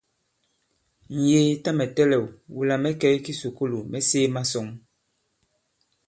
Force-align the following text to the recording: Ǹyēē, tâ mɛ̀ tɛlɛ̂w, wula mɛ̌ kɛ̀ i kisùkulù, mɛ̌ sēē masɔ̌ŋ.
Ǹyēē, 1.25 1.49
tâ 1.63 1.69
mɛ̀ 1.77 1.87
tɛlɛ̂w, 1.95 2.25
wula 2.55 2.75
mɛ̌ 2.83 2.91
kɛ̀ 3.01 3.11
i 3.17 3.19
kisùkulù, 3.25 3.79
mɛ̌ 3.91 4.01
sēē 4.09 4.27
masɔ̌ŋ. 4.35 4.67